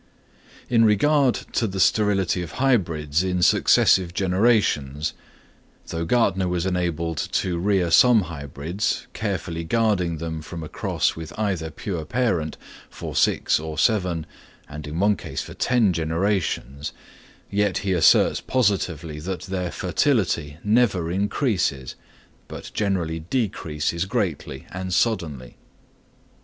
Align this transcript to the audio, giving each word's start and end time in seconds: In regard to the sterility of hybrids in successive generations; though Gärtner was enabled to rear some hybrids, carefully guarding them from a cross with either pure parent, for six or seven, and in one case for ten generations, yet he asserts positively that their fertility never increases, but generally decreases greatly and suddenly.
In 0.67 0.83
regard 0.83 1.35
to 1.53 1.67
the 1.67 1.79
sterility 1.79 2.41
of 2.41 2.53
hybrids 2.53 3.23
in 3.23 3.43
successive 3.43 4.15
generations; 4.15 5.13
though 5.89 6.07
Gärtner 6.07 6.49
was 6.49 6.65
enabled 6.65 7.19
to 7.33 7.59
rear 7.59 7.91
some 7.91 8.21
hybrids, 8.21 9.05
carefully 9.13 9.63
guarding 9.63 10.17
them 10.17 10.41
from 10.41 10.63
a 10.63 10.67
cross 10.67 11.15
with 11.15 11.37
either 11.37 11.69
pure 11.69 12.03
parent, 12.03 12.57
for 12.89 13.15
six 13.15 13.59
or 13.59 13.77
seven, 13.77 14.25
and 14.67 14.87
in 14.87 14.99
one 14.99 15.17
case 15.17 15.43
for 15.43 15.53
ten 15.53 15.93
generations, 15.93 16.93
yet 17.51 17.77
he 17.85 17.93
asserts 17.93 18.41
positively 18.41 19.19
that 19.19 19.41
their 19.41 19.69
fertility 19.71 20.57
never 20.63 21.11
increases, 21.11 21.93
but 22.47 22.71
generally 22.73 23.19
decreases 23.19 24.05
greatly 24.05 24.65
and 24.71 24.95
suddenly. 24.95 25.57